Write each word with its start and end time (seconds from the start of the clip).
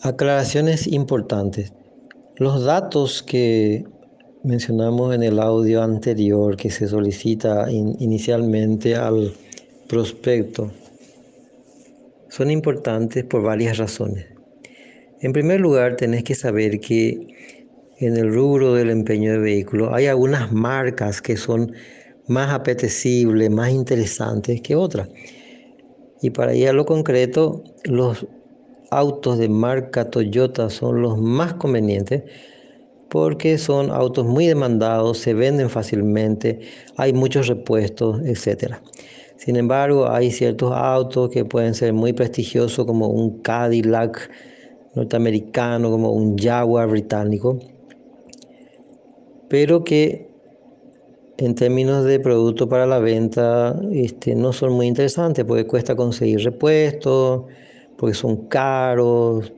Aclaraciones 0.00 0.86
importantes. 0.86 1.72
Los 2.36 2.62
datos 2.64 3.20
que 3.24 3.84
mencionamos 4.44 5.12
en 5.12 5.24
el 5.24 5.40
audio 5.40 5.82
anterior 5.82 6.56
que 6.56 6.70
se 6.70 6.86
solicita 6.86 7.68
in- 7.68 7.96
inicialmente 7.98 8.94
al 8.94 9.32
prospecto 9.88 10.70
son 12.28 12.52
importantes 12.52 13.24
por 13.24 13.42
varias 13.42 13.76
razones. 13.78 14.26
En 15.20 15.32
primer 15.32 15.58
lugar, 15.60 15.96
tenés 15.96 16.22
que 16.22 16.36
saber 16.36 16.78
que 16.78 17.34
en 17.98 18.16
el 18.16 18.32
rubro 18.32 18.74
del 18.74 18.90
empeño 18.90 19.32
de 19.32 19.38
vehículos 19.38 19.90
hay 19.92 20.06
algunas 20.06 20.52
marcas 20.52 21.20
que 21.20 21.36
son 21.36 21.72
más 22.28 22.54
apetecibles, 22.54 23.50
más 23.50 23.72
interesantes 23.72 24.60
que 24.60 24.76
otras. 24.76 25.08
Y 26.22 26.30
para 26.30 26.54
ir 26.54 26.68
a 26.68 26.72
lo 26.72 26.86
concreto, 26.86 27.64
los 27.82 28.26
autos 28.90 29.38
de 29.38 29.48
marca 29.48 30.10
Toyota 30.10 30.70
son 30.70 31.02
los 31.02 31.18
más 31.18 31.54
convenientes 31.54 32.24
porque 33.08 33.56
son 33.58 33.90
autos 33.90 34.26
muy 34.26 34.46
demandados, 34.46 35.18
se 35.18 35.34
venden 35.34 35.70
fácilmente, 35.70 36.60
hay 36.96 37.12
muchos 37.12 37.46
repuestos, 37.46 38.20
etc. 38.24 38.76
Sin 39.36 39.56
embargo, 39.56 40.10
hay 40.10 40.30
ciertos 40.30 40.72
autos 40.74 41.30
que 41.30 41.44
pueden 41.44 41.74
ser 41.74 41.92
muy 41.92 42.12
prestigiosos 42.12 42.84
como 42.84 43.08
un 43.08 43.40
Cadillac 43.40 44.30
norteamericano, 44.94 45.90
como 45.90 46.12
un 46.12 46.36
Jaguar 46.36 46.88
británico, 46.88 47.58
pero 49.48 49.84
que 49.84 50.28
en 51.38 51.54
términos 51.54 52.04
de 52.04 52.18
producto 52.20 52.68
para 52.68 52.84
la 52.84 52.98
venta 52.98 53.80
este, 53.92 54.34
no 54.34 54.52
son 54.52 54.72
muy 54.72 54.86
interesantes 54.86 55.44
porque 55.44 55.66
cuesta 55.66 55.94
conseguir 55.94 56.40
repuestos, 56.40 57.44
porque 57.98 58.14
son 58.14 58.48
caros, 58.48 59.52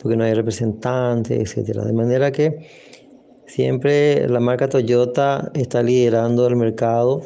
porque 0.00 0.16
no 0.16 0.24
hay 0.24 0.34
representantes, 0.34 1.56
etc. 1.56 1.82
De 1.82 1.92
manera 1.92 2.32
que 2.32 2.66
siempre 3.46 4.26
la 4.28 4.40
marca 4.40 4.68
Toyota 4.68 5.52
está 5.54 5.82
liderando 5.82 6.46
el 6.46 6.56
mercado 6.56 7.22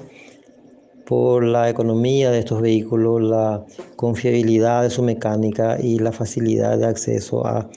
por 1.07 1.45
la 1.45 1.71
economía 1.71 2.33
de 2.33 2.41
estos 2.41 2.61
vehículos, 2.61 3.23
la 3.23 3.65
confiabilidad 3.95 4.83
de 4.83 4.91
su 4.91 5.03
mecánica 5.05 5.79
y 5.81 6.01
la 6.01 6.11
facilidad 6.11 6.77
de 6.79 6.87
acceso 6.87 7.47
a 7.47 7.71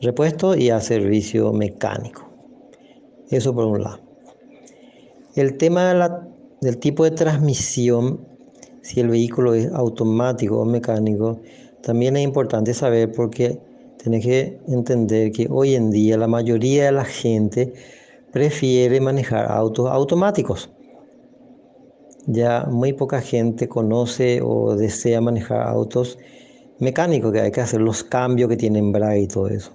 repuestos 0.00 0.56
y 0.56 0.70
a 0.70 0.80
servicio 0.80 1.52
mecánico. 1.52 2.30
Eso 3.28 3.52
por 3.52 3.64
un 3.64 3.82
lado. 3.82 4.00
El 5.34 5.56
tema 5.56 6.26
del 6.60 6.78
tipo 6.78 7.04
de 7.04 7.10
transmisión, 7.10 8.26
si 8.82 9.00
el 9.00 9.08
vehículo 9.08 9.54
es 9.54 9.70
automático 9.72 10.60
o 10.60 10.64
mecánico, 10.64 11.40
también 11.82 12.16
es 12.16 12.24
importante 12.24 12.74
saber 12.74 13.12
porque 13.12 13.58
tenés 14.02 14.24
que 14.24 14.60
entender 14.68 15.32
que 15.32 15.46
hoy 15.50 15.74
en 15.74 15.90
día 15.90 16.16
la 16.16 16.26
mayoría 16.26 16.86
de 16.86 16.92
la 16.92 17.04
gente 17.04 17.72
prefiere 18.32 19.00
manejar 19.00 19.50
autos 19.50 19.90
automáticos. 19.90 20.70
Ya 22.26 22.66
muy 22.70 22.92
poca 22.92 23.20
gente 23.20 23.68
conoce 23.68 24.40
o 24.42 24.76
desea 24.76 25.20
manejar 25.20 25.66
autos 25.66 26.18
mecánicos, 26.78 27.32
que 27.32 27.40
hay 27.40 27.50
que 27.50 27.60
hacer 27.60 27.80
los 27.80 28.04
cambios 28.04 28.48
que 28.48 28.56
tienen 28.56 28.86
embrague 28.86 29.20
y 29.20 29.26
todo 29.26 29.48
eso. 29.48 29.72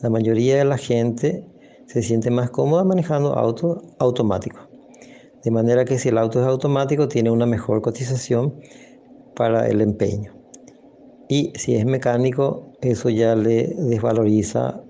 La 0.00 0.10
mayoría 0.10 0.56
de 0.56 0.64
la 0.64 0.78
gente 0.78 1.44
se 1.86 2.02
siente 2.02 2.30
más 2.30 2.50
cómoda 2.50 2.84
manejando 2.84 3.34
autos 3.34 3.82
automáticos. 3.98 4.62
De 5.42 5.50
manera 5.50 5.84
que 5.84 5.98
si 5.98 6.10
el 6.10 6.18
auto 6.18 6.40
es 6.40 6.46
automático 6.46 7.08
tiene 7.08 7.30
una 7.30 7.46
mejor 7.46 7.80
cotización 7.80 8.60
para 9.34 9.68
el 9.68 9.80
empeño. 9.80 10.39
Y 11.30 11.52
si 11.54 11.76
es 11.76 11.86
mecánico, 11.86 12.72
eso 12.80 13.08
ya 13.08 13.36
le 13.36 13.68
desvaloriza 13.78 14.82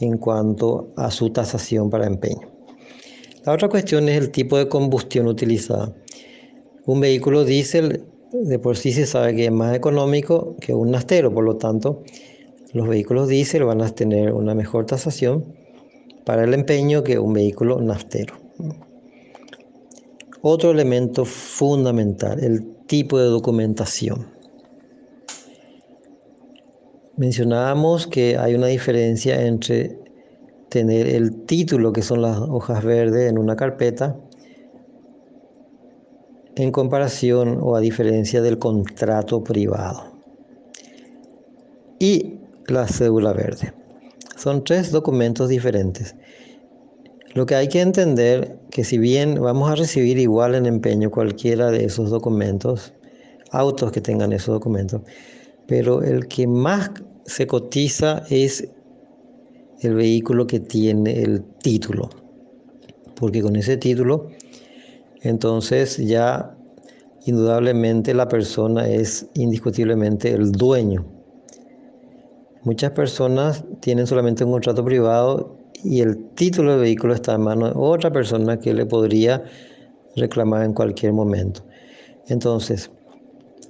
en 0.00 0.18
cuanto 0.18 0.92
a 0.96 1.12
su 1.12 1.30
tasación 1.30 1.90
para 1.90 2.08
empeño. 2.08 2.50
La 3.44 3.52
otra 3.52 3.68
cuestión 3.68 4.08
es 4.08 4.18
el 4.18 4.32
tipo 4.32 4.58
de 4.58 4.68
combustión 4.68 5.28
utilizada. 5.28 5.94
Un 6.86 6.98
vehículo 6.98 7.44
diésel 7.44 8.04
de 8.32 8.58
por 8.58 8.76
sí 8.76 8.90
se 8.90 9.06
sabe 9.06 9.36
que 9.36 9.44
es 9.44 9.52
más 9.52 9.76
económico 9.76 10.56
que 10.60 10.74
un 10.74 10.90
nastero, 10.90 11.32
por 11.32 11.44
lo 11.44 11.56
tanto, 11.56 12.02
los 12.72 12.88
vehículos 12.88 13.28
diésel 13.28 13.62
van 13.62 13.80
a 13.80 13.90
tener 13.90 14.32
una 14.32 14.56
mejor 14.56 14.86
tasación 14.86 15.54
para 16.24 16.42
el 16.42 16.52
empeño 16.52 17.04
que 17.04 17.20
un 17.20 17.32
vehículo 17.32 17.80
nastero. 17.80 18.34
Otro 20.42 20.72
elemento 20.72 21.24
fundamental, 21.24 22.42
el 22.42 22.74
tipo 22.88 23.20
de 23.20 23.26
documentación. 23.26 24.39
Mencionábamos 27.20 28.06
que 28.06 28.38
hay 28.38 28.54
una 28.54 28.68
diferencia 28.68 29.42
entre 29.42 29.98
tener 30.70 31.06
el 31.06 31.44
título, 31.44 31.92
que 31.92 32.00
son 32.00 32.22
las 32.22 32.38
hojas 32.38 32.82
verdes 32.82 33.30
en 33.30 33.36
una 33.36 33.56
carpeta, 33.56 34.16
en 36.56 36.72
comparación 36.72 37.58
o 37.60 37.76
a 37.76 37.80
diferencia 37.80 38.40
del 38.40 38.58
contrato 38.58 39.44
privado. 39.44 40.14
Y 41.98 42.38
la 42.68 42.88
cédula 42.88 43.34
verde. 43.34 43.74
Son 44.38 44.64
tres 44.64 44.90
documentos 44.90 45.50
diferentes. 45.50 46.16
Lo 47.34 47.44
que 47.44 47.54
hay 47.54 47.68
que 47.68 47.82
entender 47.82 48.56
que 48.70 48.82
si 48.82 48.96
bien 48.96 49.34
vamos 49.42 49.70
a 49.70 49.74
recibir 49.74 50.16
igual 50.16 50.54
en 50.54 50.64
empeño 50.64 51.10
cualquiera 51.10 51.70
de 51.70 51.84
esos 51.84 52.08
documentos, 52.08 52.94
autos 53.50 53.92
que 53.92 54.00
tengan 54.00 54.32
esos 54.32 54.54
documentos, 54.54 55.02
pero 55.66 56.02
el 56.02 56.26
que 56.26 56.46
más 56.46 56.90
se 57.24 57.46
cotiza 57.46 58.24
es 58.30 58.68
el 59.80 59.94
vehículo 59.94 60.46
que 60.46 60.60
tiene 60.60 61.22
el 61.22 61.42
título, 61.62 62.10
porque 63.14 63.42
con 63.42 63.56
ese 63.56 63.76
título 63.76 64.28
entonces 65.22 65.98
ya 65.98 66.56
indudablemente 67.26 68.14
la 68.14 68.28
persona 68.28 68.88
es 68.88 69.26
indiscutiblemente 69.34 70.30
el 70.32 70.52
dueño. 70.52 71.04
Muchas 72.62 72.92
personas 72.92 73.64
tienen 73.80 74.06
solamente 74.06 74.44
un 74.44 74.52
contrato 74.52 74.84
privado 74.84 75.56
y 75.82 76.00
el 76.00 76.30
título 76.34 76.72
del 76.72 76.80
vehículo 76.80 77.14
está 77.14 77.34
en 77.34 77.42
manos 77.42 77.70
de 77.70 77.80
otra 77.80 78.12
persona 78.12 78.58
que 78.58 78.74
le 78.74 78.86
podría 78.86 79.44
reclamar 80.16 80.64
en 80.64 80.74
cualquier 80.74 81.12
momento. 81.12 81.62
Entonces, 82.28 82.90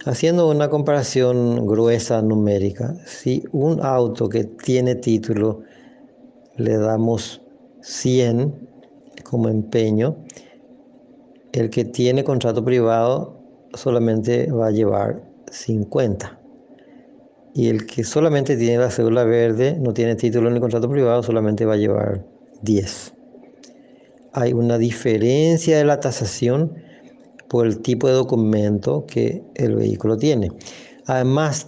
haciendo 0.04 0.48
una 0.48 0.68
comparación 0.70 1.66
gruesa 1.66 2.22
numérica, 2.22 2.94
si 3.04 3.44
un 3.52 3.84
auto 3.84 4.28
que 4.28 4.44
tiene 4.44 4.94
título 4.94 5.62
le 6.56 6.76
damos 6.76 7.42
100 7.82 8.68
como 9.24 9.48
empeño, 9.48 10.16
el 11.52 11.70
que 11.70 11.84
tiene 11.84 12.24
contrato 12.24 12.64
privado 12.64 13.40
solamente 13.74 14.50
va 14.50 14.68
a 14.68 14.70
llevar 14.70 15.22
50. 15.50 16.38
Y 17.52 17.68
el 17.68 17.86
que 17.86 18.04
solamente 18.04 18.56
tiene 18.56 18.78
la 18.78 18.90
cédula 18.90 19.24
verde, 19.24 19.76
no 19.80 19.92
tiene 19.92 20.14
título 20.14 20.50
ni 20.50 20.60
contrato 20.60 20.88
privado, 20.88 21.22
solamente 21.22 21.64
va 21.64 21.74
a 21.74 21.78
llevar 21.78 22.24
10. 22.62 23.14
Hay 24.32 24.52
una 24.52 24.78
diferencia 24.78 25.76
de 25.76 25.84
la 25.84 25.98
tasación 25.98 26.74
por 27.50 27.66
el 27.66 27.80
tipo 27.80 28.06
de 28.06 28.14
documento 28.14 29.06
que 29.06 29.42
el 29.56 29.74
vehículo 29.74 30.16
tiene. 30.16 30.52
Además, 31.06 31.66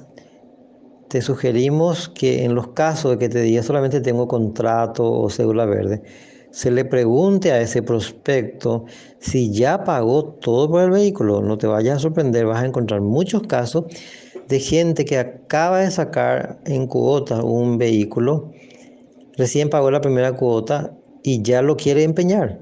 te 1.09 1.21
sugerimos 1.21 2.09
que 2.09 2.45
en 2.45 2.55
los 2.55 2.69
casos 2.69 3.11
de 3.11 3.19
que 3.19 3.29
te 3.29 3.43
diga 3.43 3.65
solamente 3.65 4.01
tengo 4.01 4.29
contrato 4.29 5.11
o 5.13 5.29
cédula 5.29 5.67
verde, 5.67 6.05
se 6.53 6.71
le 6.71 6.85
pregunte 6.85 7.51
a 7.51 7.61
ese 7.61 7.83
prospecto 7.83 8.85
si 9.19 9.53
ya 9.53 9.83
pagó 9.83 10.25
todo 10.25 10.71
por 10.71 10.83
el 10.83 10.91
vehículo. 10.91 11.43
No 11.43 11.59
te 11.59 11.67
vayas 11.67 11.97
a 11.97 11.99
sorprender, 11.99 12.47
vas 12.47 12.63
a 12.63 12.67
encontrar 12.67 13.01
muchos 13.01 13.43
casos 13.49 13.87
de 14.47 14.61
gente 14.61 15.05
que 15.05 15.19
acaba 15.19 15.81
de 15.81 15.91
sacar 15.91 16.61
en 16.65 16.87
cuota 16.87 17.43
un 17.43 17.77
vehículo, 17.77 18.53
recién 19.37 19.69
pagó 19.69 19.91
la 19.91 20.01
primera 20.01 20.37
cuota 20.37 20.97
y 21.25 21.43
ya 21.43 21.61
lo 21.61 21.77
quiere 21.77 22.05
empeñar. 22.05 22.61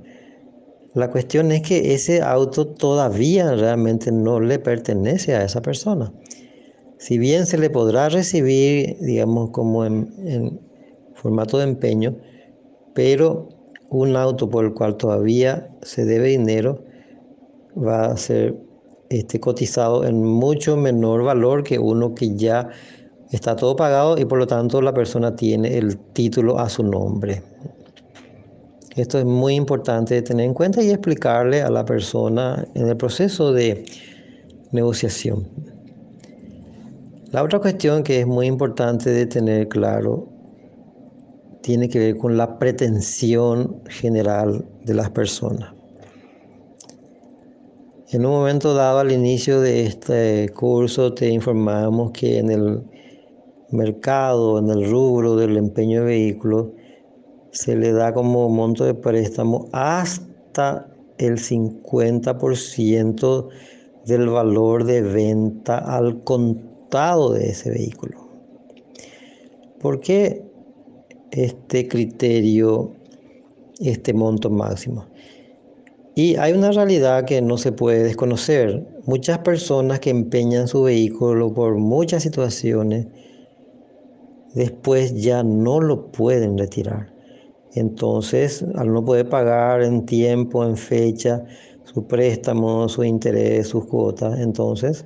La 0.92 1.08
cuestión 1.10 1.52
es 1.52 1.62
que 1.62 1.94
ese 1.94 2.20
auto 2.20 2.66
todavía 2.66 3.54
realmente 3.54 4.10
no 4.10 4.40
le 4.40 4.58
pertenece 4.58 5.36
a 5.36 5.44
esa 5.44 5.62
persona. 5.62 6.12
Si 6.98 7.16
bien 7.16 7.46
se 7.46 7.58
le 7.58 7.70
podrá 7.70 8.08
recibir, 8.08 8.96
digamos, 9.00 9.50
como 9.50 9.84
en, 9.84 10.60
formato 11.14 11.58
de 11.58 11.64
empeño, 11.64 12.16
pero 12.92 13.48
un 13.88 14.16
auto 14.16 14.50
por 14.50 14.64
el 14.64 14.74
cual 14.74 14.96
todavía 14.96 15.68
se 15.82 16.04
debe 16.04 16.28
dinero 16.28 16.82
va 17.76 18.06
a 18.06 18.16
ser 18.16 18.56
este, 19.10 19.38
cotizado 19.38 20.04
en 20.04 20.24
mucho 20.24 20.76
menor 20.76 21.22
valor 21.22 21.62
que 21.62 21.78
uno 21.78 22.14
que 22.14 22.34
ya 22.34 22.68
está 23.30 23.54
todo 23.54 23.76
pagado 23.76 24.18
y 24.18 24.24
por 24.24 24.38
lo 24.38 24.46
tanto 24.46 24.82
la 24.82 24.92
persona 24.92 25.36
tiene 25.36 25.78
el 25.78 25.98
título 25.98 26.58
a 26.58 26.68
su 26.68 26.82
nombre. 26.82 27.42
Esto 28.96 29.18
es 29.18 29.24
muy 29.24 29.54
importante 29.54 30.20
tener 30.22 30.46
en 30.46 30.54
cuenta 30.54 30.82
y 30.82 30.90
explicarle 30.90 31.62
a 31.62 31.70
la 31.70 31.84
persona 31.84 32.66
en 32.74 32.88
el 32.88 32.96
proceso 32.96 33.52
de 33.52 33.84
negociación. 34.72 35.46
La 37.30 37.44
otra 37.44 37.60
cuestión 37.60 38.02
que 38.02 38.20
es 38.20 38.26
muy 38.26 38.46
importante 38.46 39.10
de 39.10 39.26
tener 39.26 39.68
claro 39.68 40.28
tiene 41.62 41.88
que 41.88 42.00
ver 42.00 42.16
con 42.16 42.36
la 42.36 42.58
pretensión 42.58 43.82
general 43.88 44.64
de 44.84 44.94
las 44.94 45.10
personas. 45.10 45.72
En 48.08 48.26
un 48.26 48.32
momento 48.32 48.74
dado 48.74 48.98
al 48.98 49.12
inicio 49.12 49.60
de 49.60 49.86
este 49.86 50.48
curso 50.48 51.14
te 51.14 51.28
informamos 51.28 52.10
que 52.10 52.38
en 52.38 52.50
el 52.50 52.82
mercado, 53.70 54.58
en 54.58 54.68
el 54.68 54.90
rubro 54.90 55.36
del 55.36 55.56
empeño 55.56 56.00
de 56.00 56.06
vehículos, 56.06 56.70
se 57.52 57.76
le 57.76 57.92
da 57.92 58.12
como 58.12 58.48
monto 58.48 58.84
de 58.84 58.94
préstamo 58.94 59.68
hasta 59.72 60.88
el 61.18 61.38
50% 61.38 63.48
del 64.06 64.28
valor 64.28 64.84
de 64.84 65.02
venta 65.02 65.78
al 65.78 66.22
contado 66.24 67.32
de 67.32 67.50
ese 67.50 67.70
vehículo. 67.70 68.28
¿Por 69.80 70.00
qué 70.00 70.44
este 71.30 71.88
criterio, 71.88 72.92
este 73.80 74.12
monto 74.12 74.50
máximo? 74.50 75.06
Y 76.14 76.36
hay 76.36 76.52
una 76.52 76.72
realidad 76.72 77.24
que 77.24 77.40
no 77.40 77.56
se 77.56 77.72
puede 77.72 78.02
desconocer. 78.02 78.86
Muchas 79.06 79.38
personas 79.38 80.00
que 80.00 80.10
empeñan 80.10 80.68
su 80.68 80.82
vehículo 80.82 81.54
por 81.54 81.76
muchas 81.76 82.22
situaciones, 82.22 83.06
después 84.54 85.14
ya 85.14 85.42
no 85.42 85.80
lo 85.80 86.10
pueden 86.10 86.58
retirar. 86.58 87.09
Entonces, 87.74 88.64
al 88.74 88.92
no 88.92 89.04
poder 89.04 89.28
pagar 89.28 89.82
en 89.82 90.04
tiempo, 90.04 90.64
en 90.64 90.76
fecha, 90.76 91.44
su 91.84 92.06
préstamo, 92.06 92.88
su 92.88 93.04
interés, 93.04 93.68
sus 93.68 93.86
cuotas, 93.86 94.38
entonces 94.40 95.04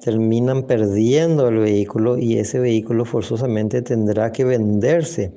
terminan 0.00 0.64
perdiendo 0.64 1.48
el 1.48 1.58
vehículo 1.58 2.18
y 2.18 2.36
ese 2.36 2.58
vehículo 2.58 3.04
forzosamente 3.06 3.80
tendrá 3.80 4.32
que 4.32 4.44
venderse 4.44 5.32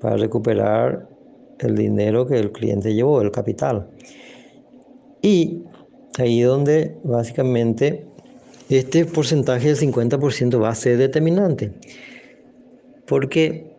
para 0.00 0.16
recuperar 0.16 1.08
el 1.58 1.76
dinero 1.76 2.26
que 2.26 2.38
el 2.38 2.52
cliente 2.52 2.92
llevó, 2.92 3.22
el 3.22 3.30
capital. 3.30 3.88
Y 5.22 5.62
ahí 6.18 6.40
donde 6.42 6.96
básicamente 7.04 8.06
este 8.68 9.06
porcentaje 9.06 9.68
del 9.68 9.76
50% 9.76 10.62
va 10.62 10.70
a 10.70 10.74
ser 10.74 10.98
determinante. 10.98 11.72
Porque 13.06 13.71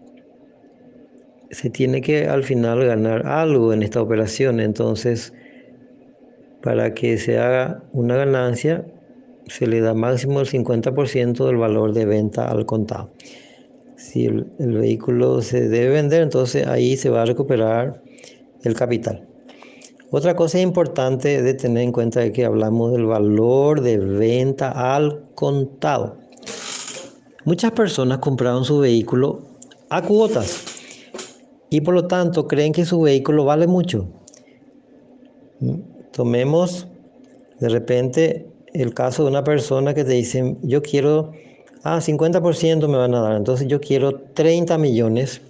se 1.54 1.70
tiene 1.70 2.02
que 2.02 2.28
al 2.28 2.44
final 2.44 2.86
ganar 2.86 3.26
algo 3.26 3.74
en 3.74 3.84
esta 3.84 4.02
operación. 4.02 4.60
Entonces, 4.60 5.34
para 6.62 6.94
que 6.94 7.18
se 7.18 7.40
haga 7.40 7.84
una 7.94 8.16
ganancia, 8.16 8.86
se 9.48 9.68
le 9.68 9.82
da 9.82 9.94
máximo 9.94 10.40
el 10.40 10.48
50% 10.48 11.46
del 11.46 11.58
valor 11.58 11.94
de 11.94 12.06
venta 12.06 12.50
al 12.50 12.66
contado 12.66 13.12
si 14.04 14.26
el, 14.26 14.46
vehículo 14.60 15.42
se 15.42 15.70
debe 15.70 15.90
vender, 15.94 16.22
entonces 16.22 16.68
ahí 16.68 16.98
se 16.98 17.10
va 17.10 17.22
a 17.22 17.26
recuperar 17.26 18.04
el 18.64 18.76
capital. 18.76 19.28
Otra 20.12 20.36
cosa 20.36 20.60
importante 20.60 21.42
de 21.42 21.54
tener 21.54 21.84
en 21.84 21.92
cuenta 21.92 22.24
es 22.24 22.32
que 22.32 22.46
hablamos 22.46 22.92
del 22.92 23.06
valor 23.06 23.82
de 23.82 23.98
venta 23.98 24.96
al 24.96 25.26
contado. 25.34 26.18
Muchas 27.46 27.72
personas 27.72 28.20
compraron 28.20 28.66
su 28.66 28.80
vehículo 28.80 29.42
a 29.90 30.02
cuotas 30.02 30.73
y 31.76 31.82
por 31.82 31.94
lo 31.94 32.08
tanto 32.08 32.48
creen 32.48 32.72
que 32.72 32.86
su 32.86 33.02
vehículo 33.02 33.46
vale 33.46 33.68
mucho. 33.68 34.08
Tomemos 36.12 36.88
de 37.60 37.70
repente 37.70 38.48
el 38.74 38.94
caso 38.94 39.24
de 39.24 39.30
una 39.30 39.44
persona 39.44 39.94
que 39.94 40.04
te 40.04 40.14
dice, 40.14 40.58
yo 40.62 40.82
quiero 40.82 41.32
Ah, 41.86 42.00
50% 42.00 42.88
me 42.88 42.98
van 42.98 43.14
a 43.14 43.20
dar. 43.20 43.36
Entonces 43.36 43.68
yo 43.68 43.82
quiero 43.82 44.14
30 44.34 44.78
millones 44.78 45.42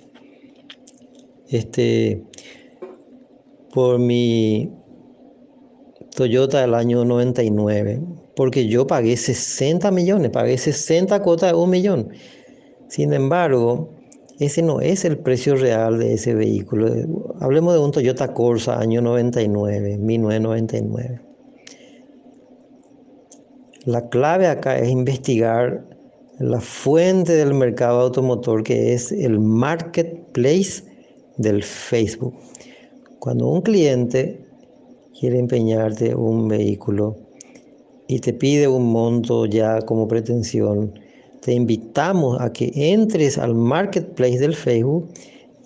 este, 1.47 2.23
por 3.71 3.99
mi 3.99 4.71
Toyota 6.15 6.61
del 6.61 6.73
año 6.73 7.05
99. 7.05 8.01
Porque 8.35 8.67
yo 8.67 8.87
pagué 8.87 9.15
60 9.15 9.91
millones, 9.91 10.31
pagué 10.31 10.57
60 10.57 11.21
cuotas 11.21 11.51
de 11.51 11.57
un 11.57 11.69
millón. 11.69 12.09
Sin 12.87 13.13
embargo, 13.13 13.91
ese 14.39 14.61
no 14.61 14.81
es 14.81 15.05
el 15.05 15.17
precio 15.17 15.55
real 15.55 15.99
de 15.99 16.13
ese 16.13 16.33
vehículo. 16.33 16.87
Hablemos 17.39 17.73
de 17.73 17.79
un 17.79 17.91
Toyota 17.91 18.33
Corsa 18.33 18.79
año 18.79 19.01
99, 19.01 19.97
1999. 19.97 21.21
La 23.85 24.09
clave 24.09 24.47
acá 24.47 24.77
es 24.77 24.89
investigar 24.89 25.85
la 26.39 26.59
fuente 26.61 27.33
del 27.33 27.53
mercado 27.53 27.99
automotor 27.99 28.63
que 28.63 28.93
es 28.93 29.11
el 29.11 29.39
marketplace 29.39 30.83
del 31.37 31.63
Facebook. 31.63 32.33
Cuando 33.19 33.47
un 33.47 33.61
cliente 33.61 34.45
quiere 35.19 35.37
empeñarte 35.37 36.15
un 36.15 36.47
vehículo 36.47 37.17
y 38.07 38.19
te 38.19 38.33
pide 38.33 38.67
un 38.67 38.91
monto 38.91 39.45
ya 39.45 39.81
como 39.81 40.07
pretensión, 40.07 40.99
te 41.43 41.53
invitamos 41.53 42.39
a 42.39 42.53
que 42.53 42.71
entres 42.73 43.37
al 43.37 43.53
marketplace 43.53 44.39
del 44.39 44.55
Facebook 44.55 45.09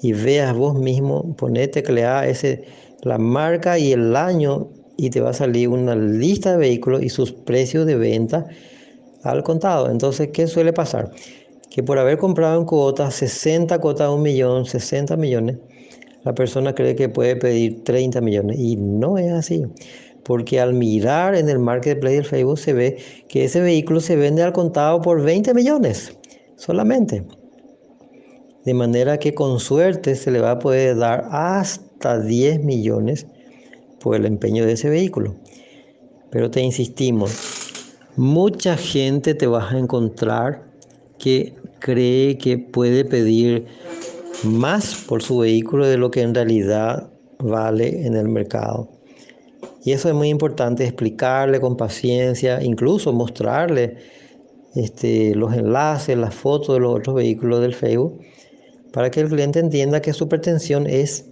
y 0.01 0.13
veas 0.13 0.55
vos 0.55 0.75
mismo, 0.75 1.35
ponete, 1.35 1.83
crea 1.83 2.27
ese, 2.27 2.63
la 3.03 3.17
marca 3.17 3.77
y 3.77 3.91
el 3.91 4.15
año 4.15 4.69
y 4.97 5.11
te 5.11 5.21
va 5.21 5.29
a 5.29 5.33
salir 5.33 5.69
una 5.69 5.95
lista 5.95 6.53
de 6.53 6.57
vehículos 6.57 7.03
y 7.03 7.09
sus 7.09 7.31
precios 7.31 7.85
de 7.85 7.95
venta 7.95 8.47
al 9.23 9.43
contado. 9.43 9.91
Entonces, 9.91 10.29
¿qué 10.33 10.47
suele 10.47 10.73
pasar? 10.73 11.11
Que 11.69 11.83
por 11.83 11.99
haber 11.99 12.17
comprado 12.17 12.59
en 12.59 12.65
cuotas 12.65 13.13
60 13.15 13.77
cuotas 13.79 14.09
un 14.09 14.23
millón, 14.23 14.65
60 14.65 15.15
millones, 15.15 15.57
la 16.23 16.33
persona 16.33 16.73
cree 16.73 16.95
que 16.95 17.07
puede 17.07 17.35
pedir 17.35 17.83
30 17.83 18.19
millones. 18.21 18.57
Y 18.59 18.77
no 18.77 19.19
es 19.19 19.31
así. 19.31 19.63
Porque 20.27 20.59
al 20.59 20.73
mirar 20.73 21.33
en 21.33 21.49
el 21.49 21.57
marketplace 21.57 22.17
del 22.17 22.25
Facebook 22.25 22.59
se 22.59 22.73
ve 22.73 22.97
que 23.27 23.45
ese 23.45 23.61
vehículo 23.61 23.99
se 24.01 24.15
vende 24.15 24.43
al 24.43 24.53
contado 24.53 25.01
por 25.01 25.23
20 25.23 25.55
millones 25.55 26.15
solamente. 26.57 27.23
De 28.65 28.73
manera 28.73 29.17
que 29.17 29.33
con 29.33 29.59
suerte 29.59 30.15
se 30.15 30.29
le 30.29 30.41
va 30.41 30.51
a 30.51 30.59
poder 30.59 30.97
dar 30.97 31.27
hasta 31.31 32.19
10 32.19 32.63
millones 32.63 33.25
por 33.99 34.15
el 34.15 34.25
empeño 34.25 34.65
de 34.65 34.73
ese 34.73 34.89
vehículo. 34.89 35.35
Pero 36.29 36.51
te 36.51 36.59
insistimos, 36.59 37.57
Mucha 38.17 38.75
gente 38.77 39.35
te 39.35 39.45
vas 39.45 39.71
a 39.71 39.77
encontrar 39.77 40.63
que 41.19 41.53
cree 41.77 42.39
que 42.39 42.57
puede 42.57 43.05
pedir 43.05 43.67
más 44.43 44.95
por 45.07 45.21
su 45.21 45.37
vehículo 45.37 45.85
de 45.85 45.97
lo 45.97 46.09
que 46.09 46.23
en 46.23 46.33
realidad 46.33 47.11
vale 47.37 48.07
en 48.07 48.15
el 48.15 48.27
mercado. 48.27 48.89
Y 49.87 49.93
eso 49.93 50.09
es 50.09 50.15
muy 50.15 50.27
importante 50.27 50.83
explicarle 50.83 51.61
con 51.61 51.77
paciencia, 51.77 52.61
incluso 52.61 53.13
mostrarle 53.13 53.95
este, 54.75 55.33
los 55.33 55.53
enlaces, 55.53 56.17
las 56.17 56.35
fotos 56.35 56.75
de 56.75 56.81
los 56.81 56.93
otros 56.93 57.15
vehículos 57.15 57.61
del 57.61 57.73
Facebook, 57.73 58.19
para 58.91 59.09
que 59.09 59.21
el 59.21 59.29
cliente 59.29 59.59
entienda 59.59 60.01
que 60.01 60.11
su 60.11 60.27
pretensión 60.27 60.87
es 60.87 61.29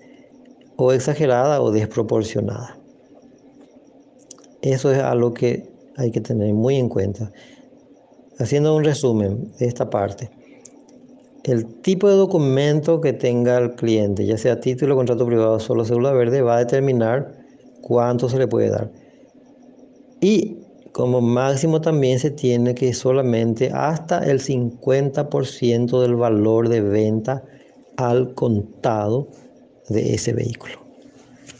o 0.77 0.93
exagerada 0.93 1.61
o 1.61 1.69
desproporcionada. 1.69 2.77
Eso 4.61 4.89
es 4.89 4.99
algo 4.99 5.33
que 5.33 5.67
hay 5.97 6.11
que 6.11 6.21
tener 6.21 6.53
muy 6.53 6.77
en 6.77 6.87
cuenta. 6.87 7.33
Haciendo 8.39 8.73
un 8.73 8.85
resumen 8.85 9.51
de 9.59 9.65
esta 9.65 9.89
parte, 9.89 10.29
el 11.43 11.65
tipo 11.81 12.07
de 12.07 12.15
documento 12.15 13.01
que 13.01 13.11
tenga 13.11 13.57
el 13.57 13.75
cliente, 13.75 14.25
ya 14.25 14.37
sea 14.37 14.61
título, 14.61 14.95
contrato 14.95 15.25
privado, 15.25 15.59
solo 15.59 15.83
cédula 15.83 16.13
verde, 16.13 16.41
va 16.41 16.55
a 16.55 16.59
determinar 16.59 17.43
cuánto 17.81 18.29
se 18.29 18.37
le 18.37 18.47
puede 18.47 18.69
dar. 18.69 18.91
Y 20.21 20.57
como 20.91 21.19
máximo 21.21 21.81
también 21.81 22.19
se 22.19 22.31
tiene 22.31 22.73
que 22.73 22.93
solamente 22.93 23.69
hasta 23.73 24.19
el 24.19 24.39
50% 24.39 26.01
del 26.01 26.15
valor 26.15 26.69
de 26.69 26.81
venta 26.81 27.43
al 27.97 28.33
contado 28.33 29.27
de 29.89 30.13
ese 30.13 30.33
vehículo. 30.33 30.84